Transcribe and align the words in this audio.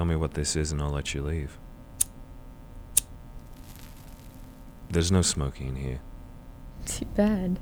Tell 0.00 0.06
me 0.06 0.16
what 0.16 0.32
this 0.32 0.56
is 0.56 0.72
and 0.72 0.80
I'll 0.80 0.88
let 0.88 1.12
you 1.12 1.20
leave. 1.20 1.58
There's 4.88 5.12
no 5.12 5.20
smoking 5.20 5.66
in 5.66 5.76
here. 5.76 6.00
Too 6.86 7.04
bad. 7.04 7.58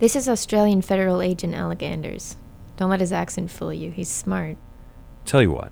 This 0.00 0.16
is 0.16 0.28
Australian 0.28 0.82
federal 0.82 1.22
agent 1.22 1.54
Alexanders. 1.54 2.36
Don't 2.76 2.90
let 2.90 2.98
his 2.98 3.12
accent 3.12 3.48
fool 3.48 3.72
you. 3.72 3.92
He's 3.92 4.08
smart. 4.08 4.56
Tell 5.24 5.40
you 5.40 5.52
what. 5.52 5.70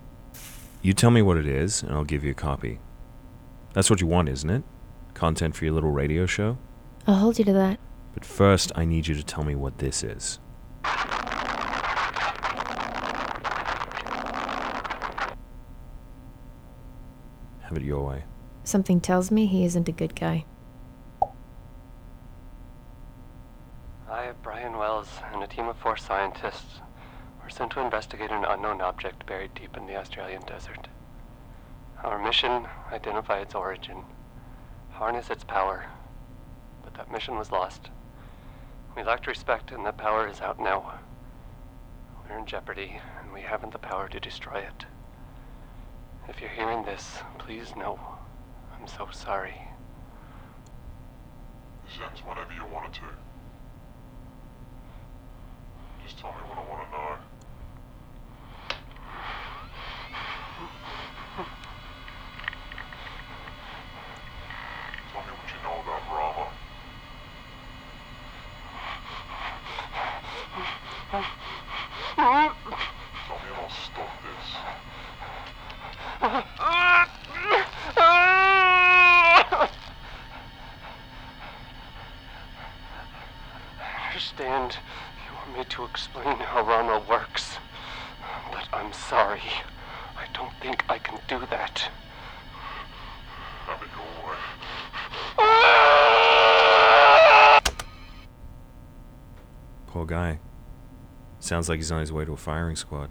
You 0.81 0.93
tell 0.93 1.11
me 1.11 1.23
what 1.23 1.37
it 1.37 1.49
is 1.49 1.83
and 1.83 1.91
I'll 1.91 2.05
give 2.05 2.23
you 2.23 2.31
a 2.31 2.35
copy. 2.35 2.79
That's 3.73 3.91
what 3.91 4.01
you 4.01 4.07
want, 4.07 4.29
isn't 4.29 4.49
it? 4.49 4.63
Content 5.15 5.57
for 5.57 5.65
your 5.65 5.75
little 5.75 5.91
radio 5.91 6.25
show? 6.25 6.57
I'll 7.09 7.17
hold 7.17 7.37
you 7.37 7.45
to 7.47 7.53
that. 7.55 7.81
But 8.15 8.25
first, 8.25 8.71
I 8.77 8.85
need 8.85 9.09
you 9.09 9.17
to 9.17 9.25
tell 9.25 9.43
me 9.43 9.57
what 9.57 9.79
this 9.79 10.05
is. 10.05 10.39
Have 17.71 17.79
it 17.79 17.85
your 17.85 18.05
way. 18.05 18.25
Something 18.65 19.01
tells 19.01 19.31
me 19.31 19.47
he 19.47 19.65
isn't 19.65 19.89
a 19.89 19.93
good 19.93 20.17
guy. 20.17 20.45
I, 24.11 24.33
Brian 24.43 24.77
Wells, 24.77 25.21
and 25.33 25.41
a 25.41 25.47
team 25.47 25.69
of 25.69 25.77
four 25.77 25.97
scientists 25.97 26.81
were 27.41 27.49
sent 27.49 27.71
to 27.71 27.81
investigate 27.81 28.33
an 28.33 28.45
unknown 28.45 28.81
object 28.81 29.25
buried 29.25 29.55
deep 29.55 29.77
in 29.77 29.87
the 29.87 29.95
Australian 29.95 30.43
desert. 30.43 30.89
Our 32.03 32.19
mission 32.19 32.67
identify 32.91 33.39
its 33.39 33.55
origin, 33.55 34.03
harness 34.91 35.31
its 35.31 35.45
power, 35.45 35.87
but 36.83 36.95
that 36.95 37.13
mission 37.13 37.37
was 37.37 37.53
lost. 37.53 37.91
We 38.97 39.05
lacked 39.05 39.29
respect, 39.29 39.71
and 39.71 39.87
that 39.87 39.97
power 39.97 40.27
is 40.27 40.41
out 40.41 40.59
now. 40.59 40.99
We're 42.29 42.37
in 42.37 42.47
jeopardy, 42.47 43.01
and 43.23 43.33
we 43.33 43.43
haven't 43.43 43.71
the 43.71 43.79
power 43.79 44.09
to 44.09 44.19
destroy 44.19 44.59
it. 44.59 44.87
If 46.29 46.41
you're 46.41 46.51
hearing 46.51 46.85
this, 46.85 47.19
please 47.39 47.75
know 47.77 47.99
I'm 48.79 48.87
so 48.87 49.09
sorry. 49.13 49.55
This 51.85 51.97
whatever 52.21 52.53
you 52.53 52.65
want 52.73 52.87
it 52.87 52.93
to. 53.01 53.07
Just 56.05 56.19
tell 56.19 56.31
me 56.31 56.37
what 56.49 56.59
I 56.59 56.63
want 56.71 56.87
to 56.87 56.91
know. 56.93 57.17
Tell 65.13 65.23
me 65.23 65.33
what 65.37 65.49
you 65.51 65.59
know 65.65 65.77
about 65.83 66.03
Rama. 66.11 66.47
Tell 72.17 73.39
me 73.39 73.49
and 73.49 73.59
I'll 73.61 73.71
stop 73.71 74.13
this. 74.23 74.49
I 76.03 76.10
understand 84.11 84.77
you 85.27 85.35
want 85.35 85.59
me 85.59 85.65
to 85.65 85.85
explain 85.85 86.37
how 86.37 86.63
Rama 86.63 87.03
works, 87.09 87.57
but 88.53 88.69
I'm 88.73 88.93
sorry. 88.93 89.41
I 90.17 90.27
don't 90.35 90.53
think 90.61 90.85
I 90.91 90.99
can 90.99 91.19
do 91.27 91.39
that. 91.47 91.89
Have 93.65 93.83
it 93.83 93.89
your 93.97 94.05
way. 94.29 94.37
Poor 99.87 100.05
guy. 100.05 100.39
Sounds 101.39 101.71
like 101.71 101.79
he's 101.79 101.91
on 101.91 102.01
his 102.01 102.13
way 102.13 102.27
to 102.27 102.33
a 102.33 102.37
firing 102.37 102.77
squad. 102.77 103.09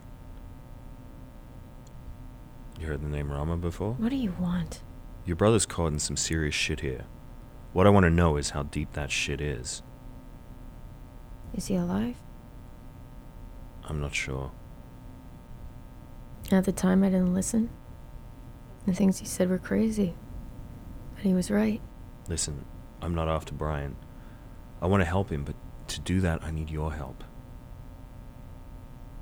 Heard 2.90 3.04
the 3.04 3.08
name 3.08 3.32
Rama 3.32 3.56
before? 3.56 3.94
What 4.00 4.10
do 4.10 4.16
you 4.16 4.34
want? 4.40 4.82
Your 5.24 5.36
brother's 5.36 5.68
caught 5.68 5.94
in 5.94 6.00
some 6.00 6.18
serious 6.18 6.56
shit 6.56 6.80
here. 6.80 7.06
What 7.72 7.86
I 7.86 7.92
want 7.92 8.06
to 8.06 8.10
know 8.10 8.36
is 8.36 8.50
how 8.50 8.64
deep 8.64 8.94
that 8.94 9.12
shit 9.12 9.40
is. 9.40 9.84
Is 11.54 11.68
he 11.68 11.76
alive? 11.76 12.16
I'm 13.84 14.02
not 14.02 14.16
sure. 14.16 14.50
At 16.52 16.66
the 16.66 16.72
time, 16.72 17.04
I 17.04 17.10
didn't 17.10 17.36
listen. 17.36 17.70
The 18.88 18.94
things 18.94 19.20
he 19.20 19.28
said 19.28 19.52
were 19.52 19.60
crazy. 19.60 20.16
But 21.14 21.26
he 21.26 21.36
was 21.36 21.52
right. 21.52 21.82
Listen, 22.28 22.66
I'm 23.04 23.14
not 23.14 23.28
after 23.28 23.54
Brian. 23.54 23.98
I 24.82 24.88
want 24.88 25.02
to 25.02 25.06
help 25.08 25.30
him, 25.30 25.44
but 25.44 25.54
to 25.90 26.00
do 26.00 26.22
that, 26.22 26.44
I 26.44 26.50
need 26.50 26.72
your 26.72 26.92
help. 26.92 27.24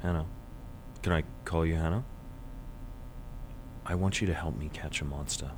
Hannah. 0.02 0.28
Can 1.04 1.12
I 1.12 1.24
call 1.44 1.66
you 1.66 1.76
Hannah? 1.76 2.06
I 3.90 3.96
want 3.96 4.20
you 4.20 4.28
to 4.28 4.34
help 4.34 4.58
me 4.58 4.70
catch 4.74 5.00
a 5.00 5.06
monster. 5.06 5.50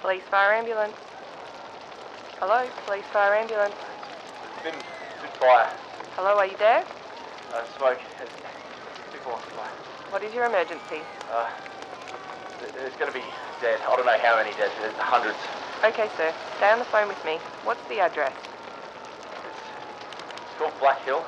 Police 0.00 0.22
fire 0.30 0.54
ambulance. 0.54 0.96
Hello, 2.40 2.66
police 2.86 3.04
fire 3.12 3.34
ambulance. 3.34 3.74
Been 4.64 4.72
been 4.72 5.30
fire. 5.38 5.68
Hello, 6.16 6.38
are 6.38 6.46
you 6.46 6.56
there? 6.56 6.86
Uh, 7.52 7.62
smoke. 7.76 7.98
It's, 8.22 8.32
big 9.12 9.20
fire. 9.20 9.68
What 10.08 10.22
is 10.22 10.32
your 10.32 10.46
emergency? 10.46 11.02
Uh, 11.30 11.50
there's 12.72 12.94
gonna 12.94 13.12
be 13.12 13.24
dead. 13.60 13.80
I 13.86 13.96
don't 13.96 14.06
know 14.06 14.16
how 14.16 14.36
many 14.36 14.56
dead. 14.56 14.70
There's 14.80 14.94
hundreds. 14.94 15.36
Okay, 15.84 16.10
sir. 16.16 16.34
Stay 16.56 16.70
on 16.72 16.80
the 16.80 16.84
phone 16.86 17.06
with 17.06 17.24
me. 17.24 17.38
What's 17.62 17.82
the 17.88 18.00
address? 18.00 18.34
It's, 18.34 19.62
it's 20.42 20.58
called 20.58 20.74
Black 20.80 20.98
Hill. 21.06 21.24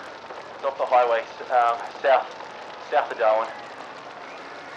It's 0.56 0.64
off 0.64 0.76
the 0.76 0.84
highway, 0.84 1.22
um, 1.54 1.78
south, 2.02 2.26
south 2.90 3.12
of 3.12 3.18
Darwin. 3.18 3.48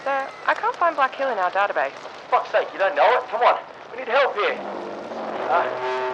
Sir, 0.04 0.30
I 0.46 0.54
can't 0.54 0.76
find 0.76 0.94
Black 0.94 1.14
Hill 1.14 1.28
in 1.28 1.38
our 1.38 1.50
database. 1.50 1.92
For 2.30 2.38
fuck's 2.38 2.50
sake, 2.52 2.68
you 2.72 2.78
don't 2.78 2.94
know 2.94 3.18
it? 3.18 3.26
Come 3.28 3.42
on, 3.42 3.58
we 3.90 3.98
need 3.98 4.08
help 4.08 4.34
here. 4.34 4.54
Uh, 5.50 5.66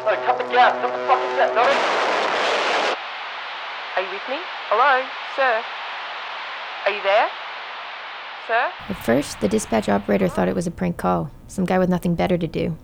no, 0.09 0.17
cut 0.25 0.39
the 0.39 0.49
gap. 0.49 0.81
Cut 0.81 0.91
the 0.91 1.05
fucking 1.07 1.37
gap. 1.37 1.55
No. 1.55 1.63
Are 3.95 4.03
you 4.03 4.11
with 4.11 4.27
me? 4.29 4.41
Hello, 4.73 5.05
sir? 5.37 5.63
Are 6.87 6.93
you 6.97 7.03
there? 7.03 7.29
Sir? 8.49 8.73
At 8.89 9.05
first, 9.05 9.41
the 9.41 9.49
dispatch 9.49 9.89
operator 9.89 10.29
thought 10.29 10.49
it 10.49 10.55
was 10.55 10.67
a 10.67 10.71
prank 10.71 10.97
call, 10.97 11.31
some 11.47 11.67
guy 11.67 11.79
with 11.79 11.91
nothing 11.91 12.15
better 12.15 12.39
to 12.39 12.47
do. 12.47 12.77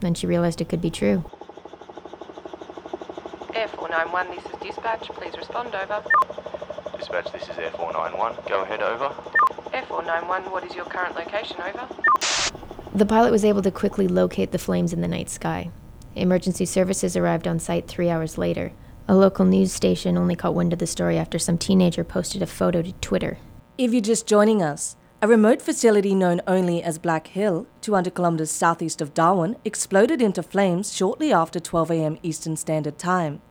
Then 0.00 0.14
she 0.14 0.26
realized 0.26 0.60
it 0.60 0.68
could 0.68 0.80
be 0.80 0.90
true. 0.90 1.24
Air 3.54 3.68
491, 3.68 4.28
this 4.34 4.44
is 4.44 4.60
dispatch. 4.60 5.08
Please 5.08 5.36
respond 5.36 5.74
over. 5.74 6.02
Dispatch, 6.96 7.32
this 7.32 7.42
is 7.42 7.58
Air 7.58 7.70
491. 7.72 8.34
Go 8.48 8.62
ahead, 8.62 8.80
over. 8.82 9.12
Air 9.72 9.84
491, 9.86 10.50
what 10.50 10.64
is 10.64 10.74
your 10.74 10.86
current 10.86 11.14
location? 11.14 11.56
Over. 11.60 11.88
The 12.94 13.06
pilot 13.06 13.30
was 13.30 13.44
able 13.44 13.62
to 13.62 13.70
quickly 13.70 14.08
locate 14.08 14.52
the 14.52 14.58
flames 14.58 14.92
in 14.92 15.00
the 15.00 15.08
night 15.08 15.30
sky. 15.30 15.70
Emergency 16.16 16.64
services 16.64 17.16
arrived 17.16 17.46
on 17.46 17.58
site 17.58 17.86
three 17.86 18.10
hours 18.10 18.36
later. 18.36 18.72
A 19.06 19.14
local 19.14 19.44
news 19.44 19.72
station 19.72 20.16
only 20.16 20.34
caught 20.34 20.54
wind 20.54 20.72
of 20.72 20.78
the 20.78 20.86
story 20.86 21.18
after 21.18 21.38
some 21.38 21.58
teenager 21.58 22.02
posted 22.04 22.42
a 22.42 22.46
photo 22.46 22.82
to 22.82 22.92
Twitter. 22.94 23.38
If 23.78 23.92
you're 23.92 24.00
just 24.00 24.26
joining 24.26 24.62
us, 24.62 24.96
a 25.22 25.28
remote 25.28 25.60
facility 25.60 26.14
known 26.14 26.40
only 26.46 26.82
as 26.82 26.98
Black 26.98 27.26
Hill, 27.26 27.66
200 27.82 28.14
kilometers 28.14 28.50
southeast 28.50 29.02
of 29.02 29.12
Darwin, 29.12 29.54
exploded 29.66 30.22
into 30.22 30.42
flames 30.42 30.94
shortly 30.94 31.30
after 31.30 31.60
12 31.60 31.90
a.m. 31.90 32.18
Eastern 32.22 32.56
Standard 32.56 32.96
Time. 32.96 33.42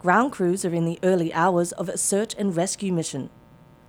Ground 0.00 0.32
crews 0.32 0.66
are 0.66 0.74
in 0.74 0.84
the 0.84 0.98
early 1.02 1.32
hours 1.32 1.72
of 1.72 1.88
a 1.88 1.96
search 1.96 2.34
and 2.36 2.54
rescue 2.54 2.92
mission. 2.92 3.30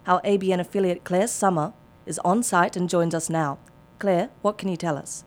Our 0.08 0.22
ABN 0.22 0.62
affiliate 0.62 1.04
Claire 1.04 1.28
Summer 1.28 1.74
is 2.06 2.20
on 2.20 2.42
site 2.42 2.78
and 2.78 2.90
joins 2.90 3.14
us 3.14 3.30
now. 3.30 3.60
Claire, 4.00 4.30
what 4.42 4.58
can 4.58 4.70
you 4.70 4.78
tell 4.78 4.96
us? 4.96 5.26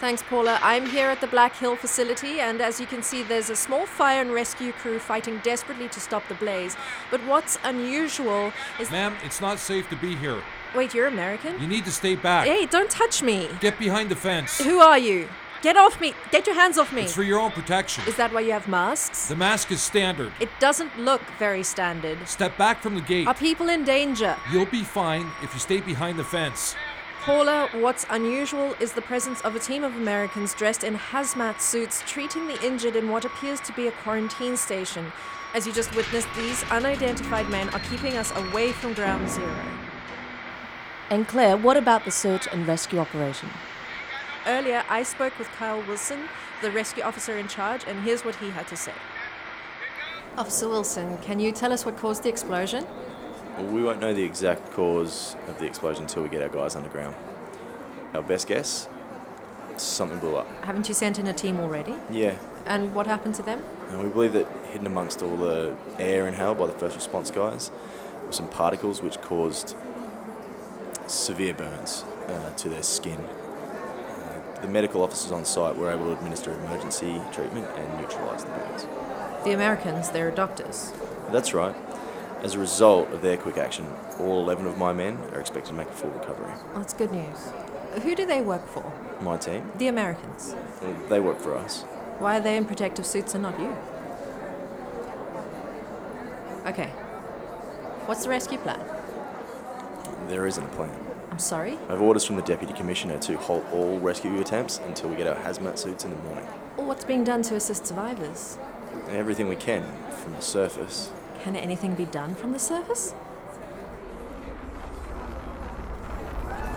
Thanks, 0.00 0.22
Paula. 0.22 0.58
I'm 0.60 0.84
here 0.84 1.08
at 1.08 1.22
the 1.22 1.26
Black 1.28 1.56
Hill 1.56 1.76
facility, 1.76 2.40
and 2.40 2.60
as 2.60 2.78
you 2.78 2.84
can 2.84 3.02
see, 3.02 3.22
there's 3.22 3.48
a 3.48 3.56
small 3.56 3.86
fire 3.86 4.20
and 4.20 4.34
rescue 4.34 4.72
crew 4.72 4.98
fighting 4.98 5.40
desperately 5.42 5.88
to 5.88 6.00
stop 6.00 6.28
the 6.28 6.34
blaze. 6.34 6.76
But 7.10 7.24
what's 7.24 7.58
unusual 7.64 8.52
is. 8.78 8.90
Ma'am, 8.90 9.16
it's 9.24 9.40
not 9.40 9.58
safe 9.58 9.88
to 9.88 9.96
be 9.96 10.14
here. 10.14 10.42
Wait, 10.74 10.92
you're 10.92 11.06
American? 11.06 11.60
You 11.60 11.68
need 11.68 11.84
to 11.84 11.92
stay 11.92 12.16
back. 12.16 12.46
Hey, 12.46 12.66
don't 12.66 12.90
touch 12.90 13.22
me! 13.22 13.48
Get 13.60 13.78
behind 13.78 14.08
the 14.10 14.16
fence. 14.16 14.58
Who 14.60 14.80
are 14.80 14.98
you? 14.98 15.28
Get 15.62 15.76
off 15.76 16.00
me! 16.00 16.14
Get 16.32 16.48
your 16.48 16.56
hands 16.56 16.78
off 16.78 16.92
me! 16.92 17.02
It's 17.02 17.14
for 17.14 17.22
your 17.22 17.38
own 17.38 17.52
protection. 17.52 18.02
Is 18.08 18.16
that 18.16 18.32
why 18.32 18.40
you 18.40 18.50
have 18.50 18.66
masks? 18.66 19.28
The 19.28 19.36
mask 19.36 19.70
is 19.70 19.80
standard. 19.80 20.32
It 20.40 20.48
doesn't 20.58 20.98
look 20.98 21.22
very 21.38 21.62
standard. 21.62 22.18
Step 22.26 22.58
back 22.58 22.82
from 22.82 22.96
the 22.96 23.00
gate. 23.02 23.28
Are 23.28 23.34
people 23.34 23.68
in 23.68 23.84
danger? 23.84 24.36
You'll 24.50 24.66
be 24.66 24.82
fine 24.82 25.30
if 25.44 25.54
you 25.54 25.60
stay 25.60 25.80
behind 25.80 26.18
the 26.18 26.24
fence. 26.24 26.74
Paula, 27.20 27.68
what's 27.74 28.04
unusual 28.10 28.74
is 28.80 28.92
the 28.92 29.00
presence 29.00 29.40
of 29.42 29.54
a 29.54 29.60
team 29.60 29.84
of 29.84 29.94
Americans 29.94 30.54
dressed 30.54 30.82
in 30.82 30.96
hazmat 30.96 31.60
suits 31.60 32.02
treating 32.04 32.48
the 32.48 32.60
injured 32.66 32.96
in 32.96 33.08
what 33.08 33.24
appears 33.24 33.60
to 33.60 33.72
be 33.74 33.86
a 33.86 33.92
quarantine 33.92 34.56
station. 34.56 35.12
As 35.54 35.68
you 35.68 35.72
just 35.72 35.94
witnessed, 35.94 36.28
these 36.36 36.64
unidentified 36.64 37.48
men 37.48 37.68
are 37.68 37.80
keeping 37.88 38.16
us 38.16 38.32
away 38.36 38.72
from 38.72 38.92
ground 38.92 39.30
zero. 39.30 39.64
And 41.10 41.28
Claire, 41.28 41.56
what 41.56 41.76
about 41.76 42.04
the 42.04 42.10
search 42.10 42.48
and 42.50 42.66
rescue 42.66 42.98
operation? 42.98 43.50
Earlier, 44.46 44.84
I 44.88 45.02
spoke 45.02 45.38
with 45.38 45.48
Kyle 45.52 45.82
Wilson, 45.86 46.28
the 46.62 46.70
rescue 46.70 47.02
officer 47.02 47.36
in 47.36 47.48
charge, 47.48 47.82
and 47.86 48.02
here's 48.04 48.24
what 48.24 48.36
he 48.36 48.50
had 48.50 48.66
to 48.68 48.76
say. 48.76 48.92
Officer 50.36 50.68
Wilson, 50.68 51.18
can 51.18 51.40
you 51.40 51.52
tell 51.52 51.72
us 51.72 51.84
what 51.86 51.96
caused 51.96 52.22
the 52.24 52.28
explosion? 52.28 52.86
Well, 53.56 53.66
we 53.66 53.82
won't 53.82 54.00
know 54.00 54.12
the 54.12 54.24
exact 54.24 54.72
cause 54.72 55.36
of 55.48 55.58
the 55.58 55.66
explosion 55.66 56.02
until 56.04 56.22
we 56.24 56.28
get 56.28 56.42
our 56.42 56.48
guys 56.48 56.74
underground. 56.74 57.14
Our 58.14 58.22
best 58.22 58.48
guess? 58.48 58.88
Something 59.76 60.18
blew 60.18 60.36
up. 60.36 60.64
Haven't 60.64 60.88
you 60.88 60.94
sent 60.94 61.18
in 61.18 61.26
a 61.26 61.32
team 61.32 61.58
already? 61.60 61.94
Yeah, 62.10 62.36
And 62.66 62.94
what 62.94 63.06
happened 63.06 63.34
to 63.36 63.42
them? 63.42 63.62
and 63.90 64.02
we 64.02 64.08
believe 64.08 64.32
that 64.32 64.46
hidden 64.70 64.86
amongst 64.86 65.22
all 65.22 65.36
the 65.36 65.76
air 65.98 66.26
inhaled 66.26 66.58
by 66.58 66.66
the 66.66 66.72
first 66.72 66.96
response 66.96 67.30
guys 67.30 67.70
were 68.24 68.32
some 68.32 68.48
particles 68.48 69.02
which 69.02 69.20
caused 69.20 69.76
severe 71.06 71.54
burns 71.54 72.04
uh, 72.28 72.50
to 72.56 72.68
their 72.68 72.82
skin. 72.82 73.18
Uh, 73.20 74.60
the 74.60 74.68
medical 74.68 75.02
officers 75.02 75.32
on 75.32 75.44
site 75.44 75.76
were 75.76 75.90
able 75.90 76.06
to 76.06 76.12
administer 76.12 76.52
emergency 76.52 77.20
treatment 77.32 77.66
and 77.76 78.00
neutralise 78.00 78.44
the 78.44 78.50
burns. 78.50 78.86
The 79.44 79.52
Americans, 79.52 80.10
they're 80.10 80.30
doctors. 80.30 80.92
That's 81.30 81.52
right. 81.54 81.74
As 82.42 82.54
a 82.54 82.58
result 82.58 83.10
of 83.10 83.22
their 83.22 83.36
quick 83.36 83.56
action, 83.56 83.86
all 84.18 84.40
11 84.42 84.66
of 84.66 84.76
my 84.78 84.92
men 84.92 85.16
are 85.32 85.40
expected 85.40 85.68
to 85.70 85.74
make 85.74 85.88
a 85.88 85.92
full 85.92 86.10
recovery. 86.10 86.52
Well, 86.72 86.78
that's 86.78 86.92
good 86.94 87.12
news. 87.12 87.50
Who 88.02 88.14
do 88.14 88.26
they 88.26 88.42
work 88.42 88.66
for? 88.66 88.92
My 89.20 89.36
team, 89.36 89.70
The 89.76 89.86
Americans. 89.88 90.54
they 91.08 91.20
work 91.20 91.38
for 91.38 91.56
us. 91.56 91.82
Why 92.18 92.36
are 92.38 92.40
they 92.40 92.56
in 92.56 92.64
protective 92.64 93.06
suits 93.06 93.34
and 93.34 93.42
not 93.42 93.58
you? 93.58 93.74
Okay. 96.66 96.88
What's 98.06 98.24
the 98.24 98.30
rescue 98.30 98.58
plan? 98.58 98.80
There 100.28 100.46
isn't 100.46 100.62
a 100.62 100.68
plan. 100.68 100.94
I'm 101.30 101.38
sorry? 101.38 101.78
I 101.88 101.92
have 101.92 102.00
orders 102.00 102.24
from 102.24 102.36
the 102.36 102.42
Deputy 102.42 102.72
Commissioner 102.72 103.18
to 103.18 103.36
halt 103.36 103.64
all 103.72 103.98
rescue 103.98 104.40
attempts 104.40 104.78
until 104.86 105.10
we 105.10 105.16
get 105.16 105.26
our 105.26 105.34
hazmat 105.34 105.78
suits 105.78 106.04
in 106.04 106.10
the 106.10 106.16
morning. 106.18 106.46
Well, 106.76 106.86
what's 106.86 107.04
being 107.04 107.24
done 107.24 107.42
to 107.42 107.56
assist 107.56 107.86
survivors? 107.86 108.58
Everything 109.10 109.48
we 109.48 109.56
can 109.56 109.84
from 110.22 110.32
the 110.32 110.40
surface. 110.40 111.10
Can 111.42 111.56
anything 111.56 111.94
be 111.94 112.04
done 112.04 112.34
from 112.34 112.52
the 112.52 112.58
surface? 112.58 113.12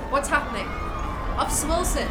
What's 0.10 0.28
happening? 0.30 0.66
Officer 1.38 1.68
Wilson! 1.68 2.08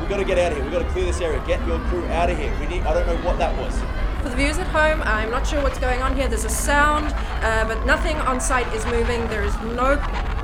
We 0.00 0.06
gotta 0.06 0.24
get 0.24 0.38
out 0.38 0.52
of 0.52 0.58
here. 0.58 0.66
We 0.66 0.72
gotta 0.72 0.88
clear 0.90 1.04
this 1.04 1.20
area. 1.20 1.42
Get 1.46 1.64
your 1.66 1.78
crew 1.86 2.04
out 2.06 2.30
of 2.30 2.38
here. 2.38 2.52
We 2.60 2.66
need. 2.66 2.82
I 2.82 2.94
don't 2.94 3.06
know 3.06 3.16
what 3.24 3.38
that 3.38 3.56
was. 3.58 3.74
For 4.22 4.30
the 4.30 4.36
viewers 4.36 4.58
at 4.58 4.66
home, 4.66 5.02
I'm 5.02 5.30
not 5.30 5.46
sure 5.46 5.62
what's 5.62 5.78
going 5.78 6.02
on 6.02 6.16
here. 6.16 6.28
There's 6.28 6.44
a 6.44 6.48
sound, 6.48 7.14
uh, 7.44 7.64
but 7.66 7.84
nothing 7.86 8.16
on 8.16 8.40
site 8.40 8.66
is 8.74 8.84
moving. 8.86 9.26
There 9.28 9.44
is 9.44 9.54
no 9.60 9.96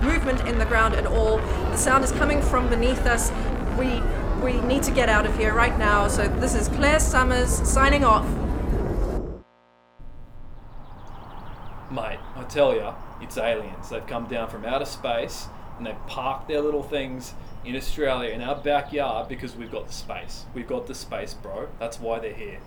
movement 0.05 0.47
in 0.47 0.59
the 0.59 0.67
ground 0.67 0.95
at 0.95 1.07
all. 1.07 1.39
The 1.39 1.77
sound 1.77 2.05
is 2.05 2.13
coming 2.13 2.41
from 2.43 2.69
beneath 2.69 3.07
us. 3.07 3.33
We 3.79 4.03
we 4.43 4.61
need 4.61 4.83
to 4.83 4.91
get 4.91 5.09
out 5.09 5.25
of 5.25 5.37
here 5.39 5.55
right 5.55 5.77
now. 5.79 6.07
So 6.09 6.29
this 6.29 6.55
is 6.55 6.69
Claire 6.69 7.01
Summers 7.01 7.51
signing 7.69 8.05
off. 8.05 8.27
Mate, 11.91 12.19
I 12.37 12.45
tell 12.49 12.77
ya, 12.77 12.95
it's 13.21 13.39
aliens. 13.39 13.89
They've 13.89 14.07
come 14.07 14.27
down 14.27 14.51
from 14.51 14.67
outer 14.67 14.85
space 14.85 15.47
and 15.79 15.87
they've 15.87 16.07
parked 16.07 16.49
their 16.49 16.61
little 16.61 16.83
things 16.83 17.35
in 17.65 17.75
Australia 17.75 18.31
in 18.31 18.43
our 18.43 18.57
backyard 18.57 19.29
because 19.29 19.57
we've 19.57 19.73
got 19.73 19.87
the 19.87 19.93
space. 19.93 20.45
We've 20.55 20.67
got 20.67 20.87
the 20.87 20.95
space, 20.95 21.35
bro. 21.35 21.69
That's 21.79 21.99
why 21.99 22.19
they're 22.19 22.35
here. 22.35 22.59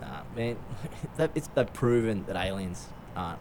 Nah, 0.00 0.22
man, 0.34 0.56
it's, 1.34 1.46
they've 1.48 1.72
proven 1.72 2.24
that 2.26 2.36
aliens 2.36 2.88
aren't 3.14 3.38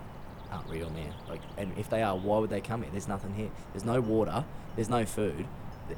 aren't 0.53 0.69
real, 0.69 0.89
man. 0.91 1.13
Like, 1.27 1.41
and 1.57 1.77
if 1.77 1.89
they 1.89 2.03
are, 2.03 2.15
why 2.15 2.39
would 2.39 2.49
they 2.49 2.61
come 2.61 2.83
here? 2.83 2.91
There's 2.91 3.07
nothing 3.07 3.33
here. 3.33 3.49
There's 3.73 3.85
no 3.85 3.99
water. 3.99 4.45
There's 4.75 4.89
no 4.89 5.05
food. 5.05 5.45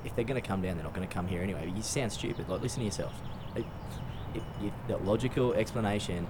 If 0.04 0.16
they're 0.16 0.26
gonna 0.26 0.42
come 0.42 0.62
down, 0.62 0.76
they're 0.76 0.84
not 0.84 0.94
gonna 0.94 1.08
come 1.08 1.28
here 1.28 1.42
anyway. 1.42 1.72
You 1.76 1.82
sound 1.84 2.12
stupid. 2.12 2.50
Like, 2.50 2.62
listen 2.62 2.80
to 2.80 2.86
yourself. 2.86 3.14
Like, 3.56 3.66
if, 4.34 4.44
if 4.64 4.74
the 4.88 4.98
logical 4.98 5.54
explanation, 5.54 6.28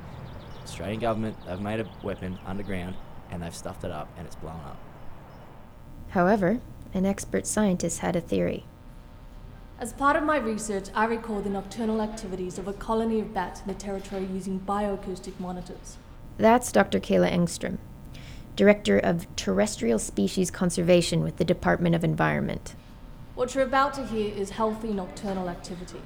Australian 0.64 1.00
government, 1.00 1.38
they've 1.46 1.62
made 1.62 1.80
a 1.80 1.90
weapon 2.04 2.38
underground 2.46 2.96
and 3.32 3.42
they've 3.42 3.56
stuffed 3.56 3.84
it 3.84 3.92
up 3.92 4.10
and 4.18 4.26
it's 4.26 4.36
blown 4.36 4.56
up. 4.56 4.78
However, 6.10 6.60
an 6.94 7.06
expert 7.06 7.46
scientist 7.48 8.00
had 8.00 8.16
a 8.16 8.22
theory. 8.22 8.66
As 9.78 9.92
part 9.92 10.16
of 10.16 10.24
my 10.24 10.38
research, 10.38 10.86
I 10.96 11.06
recall 11.06 11.42
the 11.42 11.50
nocturnal 11.50 12.02
activities 12.02 12.58
of 12.58 12.68
a 12.68 12.74
colony 12.74 13.20
of 13.20 13.34
bats 13.34 13.60
in 13.62 13.68
the 13.68 13.74
territory 13.74 14.26
using 14.32 14.62
bioacoustic 14.62 15.38
monitors. 15.40 15.98
That's 16.38 16.72
Dr. 16.72 17.00
Kayla 17.00 17.30
Engstrom, 17.32 17.78
Director 18.56 18.98
of 18.98 19.28
Terrestrial 19.36 20.00
Species 20.00 20.50
Conservation 20.50 21.24
with 21.24 21.38
the 21.38 21.44
Department 21.44 21.94
of 21.96 22.04
Environment. 22.04 22.74
What 23.36 23.54
you're 23.54 23.66
about 23.66 23.94
to 23.96 24.06
hear 24.06 24.34
is 24.34 24.52
healthy 24.52 24.94
nocturnal 24.94 25.50
activity. 25.50 26.00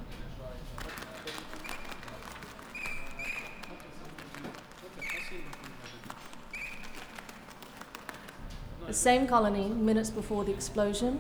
The 8.88 8.94
same 8.94 9.28
colony, 9.28 9.70
minutes 9.70 10.10
before 10.10 10.44
the 10.44 10.52
explosion, 10.52 11.20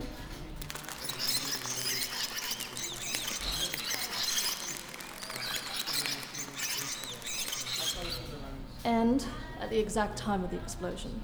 and 8.83 9.23
at 9.69 9.73
the 9.75 9.79
exact 9.79 10.17
time 10.17 10.43
of 10.43 10.49
the 10.49 10.57
explosion. 10.57 11.21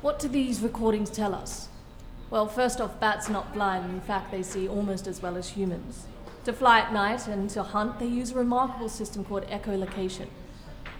What 0.00 0.20
do 0.20 0.28
these 0.28 0.60
recordings 0.60 1.10
tell 1.10 1.34
us? 1.34 1.68
Well, 2.30 2.46
first 2.46 2.80
off, 2.80 3.00
bats 3.00 3.28
are 3.28 3.32
not 3.32 3.52
blind. 3.52 3.90
In 3.90 4.00
fact, 4.00 4.30
they 4.30 4.44
see 4.44 4.68
almost 4.68 5.08
as 5.08 5.20
well 5.20 5.36
as 5.36 5.48
humans. 5.48 6.06
To 6.44 6.52
fly 6.52 6.78
at 6.78 6.92
night 6.92 7.26
and 7.26 7.50
to 7.50 7.64
hunt, 7.64 7.98
they 7.98 8.06
use 8.06 8.30
a 8.30 8.36
remarkable 8.36 8.88
system 8.88 9.24
called 9.24 9.44
echolocation, 9.48 10.28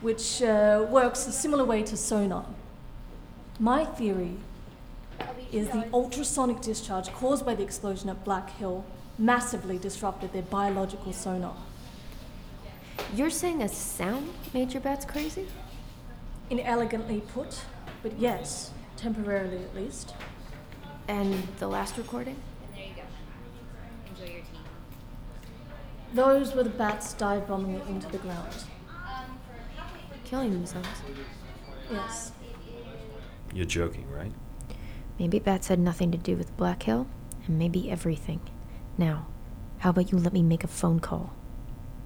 which 0.00 0.42
uh, 0.42 0.84
works 0.90 1.28
a 1.28 1.32
similar 1.32 1.64
way 1.64 1.84
to 1.84 1.96
sonar. 1.96 2.44
My 3.60 3.84
theory 3.84 4.38
is 5.52 5.68
the 5.68 5.88
ultrasonic 5.92 6.60
discharge 6.60 7.12
caused 7.12 7.46
by 7.46 7.54
the 7.54 7.62
explosion 7.62 8.08
at 8.08 8.24
Black 8.24 8.50
Hill 8.58 8.84
massively 9.18 9.78
disrupted 9.78 10.32
their 10.32 10.42
biological 10.42 11.12
sonar. 11.12 11.56
You're 13.14 13.30
saying 13.30 13.62
a 13.62 13.68
sound 13.68 14.30
made 14.52 14.72
your 14.72 14.80
bats 14.80 15.04
crazy? 15.04 15.46
Inelegantly 16.50 17.20
put, 17.32 17.60
but 18.02 18.18
yes, 18.18 18.72
temporarily 18.96 19.58
at 19.58 19.74
least. 19.74 20.14
And 21.08 21.34
the 21.58 21.68
last 21.68 21.96
recording? 21.98 22.36
And 22.66 22.76
there 22.76 22.86
you 22.86 22.94
go. 22.94 23.02
Enjoy 24.10 24.32
your 24.34 24.42
tea. 24.42 24.58
Those 26.14 26.54
were 26.54 26.62
the 26.62 26.70
bats 26.70 27.12
dive 27.14 27.46
bombing 27.46 27.74
it 27.74 27.86
into 27.88 28.08
the 28.08 28.18
ground. 28.18 28.52
Killing 30.24 30.52
themselves. 30.52 30.88
Yes. 31.90 32.32
You're 33.54 33.66
joking, 33.66 34.10
right? 34.10 34.32
Maybe 35.18 35.38
bats 35.38 35.68
had 35.68 35.78
nothing 35.78 36.10
to 36.12 36.18
do 36.18 36.36
with 36.36 36.56
Black 36.56 36.82
Hill, 36.82 37.06
and 37.46 37.58
maybe 37.58 37.90
everything. 37.90 38.40
Now, 38.98 39.26
how 39.78 39.90
about 39.90 40.10
you 40.10 40.18
let 40.18 40.32
me 40.32 40.42
make 40.42 40.64
a 40.64 40.68
phone 40.68 41.00
call? 41.00 41.34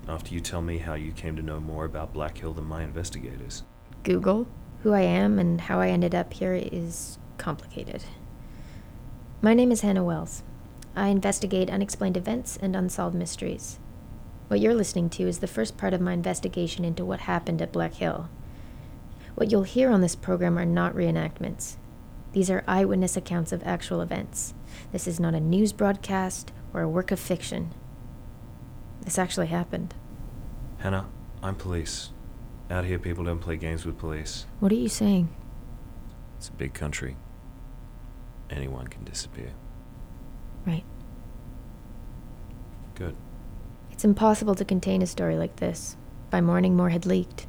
After 0.08 0.34
you 0.34 0.40
tell 0.40 0.60
me 0.60 0.78
how 0.78 0.94
you 0.94 1.12
came 1.12 1.36
to 1.36 1.42
know 1.42 1.60
more 1.60 1.84
about 1.84 2.12
Black 2.12 2.38
Hill 2.38 2.52
than 2.52 2.64
my 2.64 2.82
investigators. 2.82 3.62
Google. 4.02 4.48
Who 4.82 4.92
I 4.92 5.02
am 5.02 5.38
and 5.38 5.60
how 5.60 5.78
I 5.78 5.88
ended 5.88 6.14
up 6.14 6.32
here 6.32 6.54
is 6.54 7.18
complicated. 7.38 8.04
My 9.42 9.54
name 9.54 9.70
is 9.70 9.82
Hannah 9.82 10.02
Wells. 10.02 10.42
I 10.96 11.08
investigate 11.08 11.70
unexplained 11.70 12.16
events 12.16 12.56
and 12.56 12.74
unsolved 12.74 13.14
mysteries. 13.14 13.78
What 14.48 14.58
you're 14.58 14.74
listening 14.74 15.10
to 15.10 15.28
is 15.28 15.38
the 15.38 15.46
first 15.46 15.76
part 15.76 15.94
of 15.94 16.00
my 16.00 16.12
investigation 16.12 16.84
into 16.84 17.04
what 17.04 17.20
happened 17.20 17.62
at 17.62 17.72
Black 17.72 17.94
Hill. 17.94 18.28
What 19.36 19.52
you'll 19.52 19.62
hear 19.62 19.90
on 19.90 20.00
this 20.00 20.16
program 20.16 20.58
are 20.58 20.64
not 20.64 20.94
reenactments. 20.94 21.76
These 22.32 22.50
are 22.50 22.64
eyewitness 22.66 23.16
accounts 23.16 23.52
of 23.52 23.62
actual 23.64 24.00
events. 24.00 24.54
This 24.92 25.06
is 25.06 25.20
not 25.20 25.34
a 25.34 25.40
news 25.40 25.72
broadcast 25.72 26.52
or 26.72 26.82
a 26.82 26.88
work 26.88 27.10
of 27.10 27.20
fiction. 27.20 27.72
This 29.02 29.18
actually 29.18 29.48
happened. 29.48 29.94
Hannah, 30.78 31.06
I'm 31.42 31.54
police. 31.54 32.10
Out 32.70 32.84
here, 32.84 32.98
people 32.98 33.24
don't 33.24 33.40
play 33.40 33.56
games 33.56 33.84
with 33.84 33.98
police. 33.98 34.46
What 34.60 34.70
are 34.72 34.76
you 34.76 34.88
saying? 34.88 35.28
It's 36.36 36.48
a 36.48 36.52
big 36.52 36.72
country. 36.72 37.16
Anyone 38.48 38.88
can 38.88 39.04
disappear. 39.04 39.52
Right. 40.66 40.84
Good. 42.94 43.16
It's 43.90 44.04
impossible 44.04 44.54
to 44.54 44.64
contain 44.64 45.02
a 45.02 45.06
story 45.06 45.36
like 45.36 45.56
this. 45.56 45.96
By 46.30 46.40
morning, 46.40 46.76
more 46.76 46.90
had 46.90 47.06
leaked. 47.06 47.46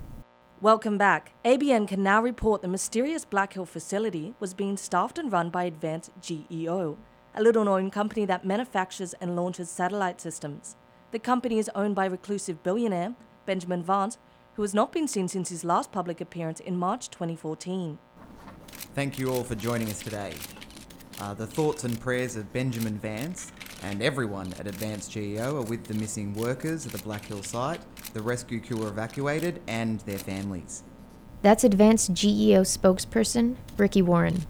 Welcome 0.60 0.98
back. 0.98 1.34
ABN 1.44 1.88
can 1.88 2.04
now 2.04 2.22
report 2.22 2.62
the 2.62 2.68
mysterious 2.68 3.26
Black 3.26 3.54
Hill 3.54 3.66
facility 3.66 4.36
was 4.40 4.54
being 4.54 4.78
staffed 4.78 5.18
and 5.18 5.32
run 5.32 5.50
by 5.50 5.64
Advanced 5.64 6.12
GEO, 6.22 6.98
a 7.34 7.42
little 7.42 7.64
known 7.64 7.90
company 7.90 8.26
that 8.26 8.46
manufactures 8.46 9.14
and 9.22 9.36
launches 9.36 9.70
satellite 9.70 10.20
systems. 10.20 10.76
The 11.12 11.20
company 11.20 11.60
is 11.60 11.70
owned 11.76 11.96
by 11.96 12.06
reclusive 12.06 12.64
billionaire 12.64 13.16
Benjamin 13.46 13.84
Vance, 13.84 14.18
who 14.56 14.62
has 14.62 14.74
not 14.74 14.92
been 14.92 15.08
seen 15.08 15.28
since 15.28 15.50
his 15.50 15.64
last 15.64 15.92
public 15.92 16.22
appearance 16.22 16.60
in 16.60 16.78
March 16.78 17.10
2014. 17.10 17.98
Thank 18.94 19.18
you 19.18 19.32
all 19.32 19.44
for 19.44 19.56
joining 19.56 19.90
us 19.90 20.00
today. 20.00 20.34
Uh, 21.20 21.34
the 21.34 21.48
thoughts 21.48 21.84
and 21.84 22.00
prayers 22.00 22.36
of 22.36 22.52
Benjamin 22.52 22.98
Vance 22.98 23.52
and 23.84 24.02
everyone 24.02 24.54
at 24.60 24.68
Advanced 24.68 25.12
GEO 25.12 25.58
are 25.58 25.64
with 25.64 25.86
the 25.86 25.94
missing 25.94 26.34
workers 26.34 26.86
at 26.86 26.92
the 26.92 26.98
Black 27.00 27.26
Hill 27.26 27.44
site, 27.44 27.80
the 28.14 28.22
rescue 28.22 28.60
crew 28.60 28.88
evacuated, 28.88 29.62
and 29.68 30.00
their 30.02 30.18
families. 30.18 30.84
That's 31.42 31.64
Advanced 31.64 32.14
GEO 32.14 32.62
spokesperson 32.62 33.56
Ricky 33.78 34.02
Warren. 34.02 34.46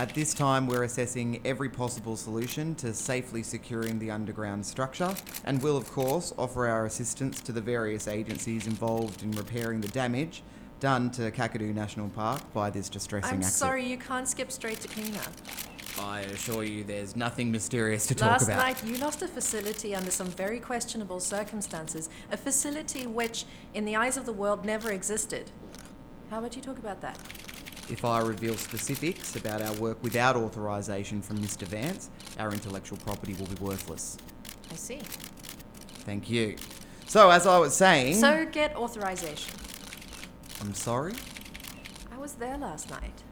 At 0.00 0.14
this 0.14 0.32
time, 0.32 0.66
we're 0.66 0.84
assessing 0.84 1.42
every 1.44 1.68
possible 1.68 2.16
solution 2.16 2.74
to 2.76 2.94
safely 2.94 3.42
securing 3.42 3.98
the 3.98 4.10
underground 4.10 4.64
structure 4.64 5.14
and 5.44 5.62
will, 5.62 5.76
of 5.76 5.92
course, 5.92 6.32
offer 6.38 6.66
our 6.68 6.86
assistance 6.86 7.42
to 7.42 7.52
the 7.52 7.60
various 7.60 8.08
agencies 8.08 8.66
involved 8.66 9.22
in 9.22 9.30
repairing 9.32 9.82
the 9.82 9.88
damage 9.88 10.42
done 10.80 11.10
to 11.10 11.30
Kakadu 11.30 11.74
National 11.74 12.08
Park 12.08 12.40
by 12.54 12.70
this 12.70 12.88
distressing 12.88 13.28
I'm 13.28 13.40
accident. 13.40 13.52
sorry, 13.52 13.86
you 13.86 13.98
can't 13.98 14.26
skip 14.26 14.50
straight 14.50 14.80
to 14.80 14.88
cleanup. 14.88 15.34
I 15.98 16.20
assure 16.20 16.64
you 16.64 16.82
there's 16.82 17.14
nothing 17.14 17.52
mysterious 17.52 18.06
to 18.06 18.14
talk 18.14 18.30
Last 18.30 18.44
about. 18.44 18.56
night, 18.56 18.82
you 18.86 18.96
lost 18.96 19.20
a 19.20 19.28
facility 19.28 19.94
under 19.94 20.10
some 20.10 20.28
very 20.28 20.60
questionable 20.60 21.20
circumstances. 21.20 22.08
A 22.32 22.38
facility 22.38 23.06
which, 23.06 23.44
in 23.74 23.84
the 23.84 23.96
eyes 23.96 24.16
of 24.16 24.24
the 24.24 24.32
world, 24.32 24.64
never 24.64 24.92
existed. 24.92 25.50
How 26.30 26.38
about 26.38 26.56
you 26.56 26.62
talk 26.62 26.78
about 26.78 27.02
that? 27.02 27.18
If 27.90 28.04
I 28.04 28.20
reveal 28.20 28.56
specifics 28.56 29.34
about 29.34 29.62
our 29.62 29.74
work 29.74 30.00
without 30.02 30.36
authorization 30.36 31.20
from 31.22 31.38
Mr. 31.38 31.66
Vance, 31.66 32.08
our 32.38 32.52
intellectual 32.52 32.98
property 32.98 33.34
will 33.34 33.46
be 33.46 33.56
worthless. 33.56 34.16
I 34.70 34.76
see. 34.76 35.00
Thank 36.04 36.30
you. 36.30 36.56
So, 37.06 37.30
as 37.30 37.46
I 37.46 37.58
was 37.58 37.74
saying. 37.74 38.14
So 38.14 38.46
get 38.46 38.76
authorization. 38.76 39.54
I'm 40.60 40.74
sorry? 40.74 41.14
I 42.12 42.18
was 42.18 42.34
there 42.34 42.56
last 42.56 42.88
night. 42.90 43.22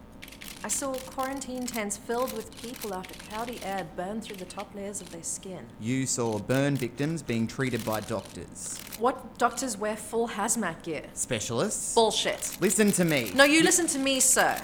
I 0.68 0.70
saw 0.70 0.92
quarantine 0.92 1.64
tents 1.64 1.96
filled 1.96 2.34
with 2.34 2.54
people 2.60 2.92
after 2.92 3.14
cloudy 3.24 3.58
air 3.64 3.86
burned 3.96 4.22
through 4.22 4.36
the 4.36 4.44
top 4.44 4.74
layers 4.74 5.00
of 5.00 5.08
their 5.08 5.22
skin. 5.22 5.66
You 5.80 6.04
saw 6.04 6.38
burn 6.38 6.76
victims 6.76 7.22
being 7.22 7.46
treated 7.46 7.82
by 7.86 8.00
doctors. 8.00 8.78
What 8.98 9.38
doctors 9.38 9.78
wear 9.78 9.96
full 9.96 10.28
hazmat 10.28 10.82
gear? 10.82 11.04
Specialists? 11.14 11.94
Bullshit. 11.94 12.58
Listen 12.60 12.92
to 12.92 13.06
me. 13.06 13.32
No, 13.34 13.44
you 13.44 13.62
listen 13.62 13.86
to 13.86 13.98
me, 13.98 14.20
sir. 14.20 14.60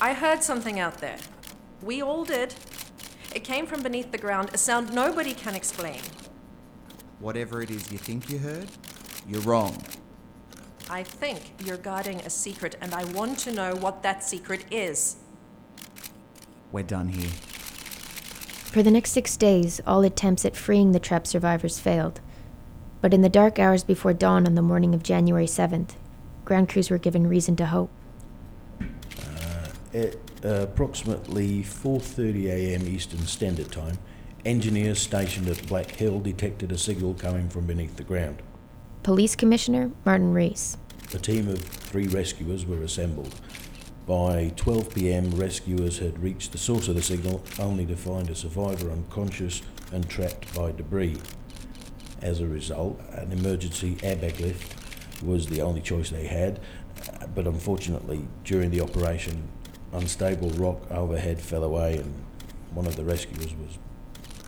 I 0.00 0.12
heard 0.12 0.44
something 0.44 0.78
out 0.78 0.98
there. 0.98 1.18
We 1.82 2.02
all 2.02 2.24
did. 2.24 2.54
It 3.34 3.42
came 3.42 3.66
from 3.66 3.82
beneath 3.82 4.12
the 4.12 4.18
ground, 4.18 4.50
a 4.54 4.58
sound 4.58 4.94
nobody 4.94 5.34
can 5.34 5.56
explain. 5.56 6.02
Whatever 7.18 7.62
it 7.62 7.72
is 7.72 7.90
you 7.90 7.98
think 7.98 8.30
you 8.30 8.38
heard, 8.38 8.68
you're 9.26 9.40
wrong. 9.40 9.76
I 10.88 11.02
think 11.02 11.40
you're 11.64 11.78
guarding 11.78 12.20
a 12.20 12.30
secret, 12.30 12.76
and 12.80 12.94
I 12.94 13.02
want 13.06 13.40
to 13.40 13.50
know 13.50 13.74
what 13.74 14.04
that 14.04 14.22
secret 14.22 14.66
is. 14.70 15.16
We're 16.72 16.82
done 16.82 17.08
here. 17.08 17.30
For 18.72 18.82
the 18.82 18.90
next 18.90 19.10
six 19.10 19.36
days, 19.36 19.82
all 19.86 20.02
attempts 20.02 20.46
at 20.46 20.56
freeing 20.56 20.92
the 20.92 20.98
trapped 20.98 21.26
survivors 21.26 21.78
failed. 21.78 22.20
But 23.02 23.12
in 23.12 23.20
the 23.20 23.28
dark 23.28 23.58
hours 23.58 23.84
before 23.84 24.14
dawn 24.14 24.46
on 24.46 24.54
the 24.54 24.62
morning 24.62 24.94
of 24.94 25.02
January 25.02 25.46
7th, 25.46 25.90
ground 26.46 26.70
crews 26.70 26.88
were 26.88 26.98
given 26.98 27.26
reason 27.26 27.54
to 27.56 27.66
hope. 27.66 27.90
At 29.92 30.16
uh, 30.42 30.62
approximately 30.62 31.62
4:30 31.62 32.46
a.m. 32.46 32.88
Eastern 32.88 33.26
Standard 33.26 33.70
Time, 33.70 33.98
engineers 34.46 34.98
stationed 34.98 35.48
at 35.48 35.66
Black 35.68 35.90
Hill 35.90 36.18
detected 36.20 36.72
a 36.72 36.78
signal 36.78 37.12
coming 37.12 37.50
from 37.50 37.66
beneath 37.66 37.96
the 37.96 38.02
ground. 38.02 38.40
Police 39.02 39.36
Commissioner 39.36 39.90
Martin 40.06 40.32
Rees. 40.32 40.78
A 41.12 41.18
team 41.18 41.46
of 41.48 41.58
three 41.58 42.08
rescuers 42.08 42.64
were 42.64 42.82
assembled. 42.82 43.34
By 44.06 44.52
12 44.56 44.94
pm, 44.96 45.30
rescuers 45.30 46.00
had 46.00 46.20
reached 46.20 46.50
the 46.50 46.58
source 46.58 46.88
of 46.88 46.96
the 46.96 47.02
signal 47.02 47.44
only 47.60 47.86
to 47.86 47.94
find 47.94 48.28
a 48.28 48.34
survivor 48.34 48.90
unconscious 48.90 49.62
and 49.92 50.08
trapped 50.08 50.52
by 50.56 50.72
debris. 50.72 51.18
As 52.20 52.40
a 52.40 52.48
result, 52.48 53.00
an 53.12 53.30
emergency 53.30 53.94
airbag 53.96 54.40
lift 54.40 55.22
was 55.22 55.46
the 55.46 55.62
only 55.62 55.80
choice 55.80 56.10
they 56.10 56.26
had, 56.26 56.58
but 57.32 57.46
unfortunately, 57.46 58.26
during 58.42 58.72
the 58.72 58.80
operation, 58.80 59.48
unstable 59.92 60.50
rock 60.50 60.90
overhead 60.90 61.40
fell 61.40 61.62
away 61.62 61.98
and 61.98 62.24
one 62.72 62.86
of 62.86 62.96
the 62.96 63.04
rescuers 63.04 63.54
was 63.54 63.78